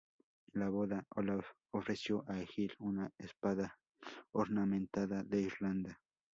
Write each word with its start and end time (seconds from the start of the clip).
En 0.55 0.59
la 0.61 0.67
boda, 0.69 1.05
Olaf 1.15 1.51
ofreció 1.73 2.23
a 2.27 2.39
Egil 2.39 2.73
una 2.79 3.11
espada 3.19 3.77
ornamentada 4.31 5.21
de 5.23 5.41
Irlanda. 5.41 5.99